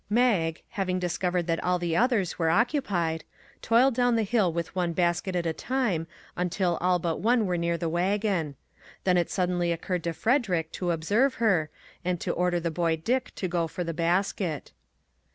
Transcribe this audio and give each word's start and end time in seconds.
Mag, 0.09 0.63
having 0.69 0.97
discovered 0.97 1.45
that 1.45 1.63
all 1.63 1.77
the 1.77 1.95
others 1.95 2.39
were 2.39 2.49
occupied, 2.49 3.23
toiled 3.61 3.93
down 3.93 4.15
the 4.15 4.23
hill 4.23 4.51
with 4.51 4.75
one 4.75 4.93
basket 4.93 5.33
240 5.33 5.45
IF 5.45 5.69
WE 5.69 5.75
ONLY 5.75 5.89
HADN'T' 5.89 6.05
1 6.37 6.41
at 6.41 6.47
a 6.47 6.47
time 6.47 6.47
until 6.47 6.77
all 6.81 6.97
but 6.97 7.19
one 7.19 7.45
were 7.45 7.55
near 7.55 7.77
the 7.77 7.87
wagon; 7.87 8.55
then 9.03 9.17
it 9.17 9.29
suddenly 9.29 9.71
occurred 9.71 10.03
to 10.05 10.13
Frederick 10.13 10.71
to 10.71 10.91
ob 10.91 11.03
serve 11.03 11.35
her, 11.35 11.69
and 12.03 12.19
to 12.19 12.31
order 12.31 12.59
the 12.59 12.71
boy 12.71 12.95
Dick 12.95 13.31
to 13.35 13.47
go 13.47 13.67
for 13.67 13.83
the 13.83 13.93
basket. 13.93 14.71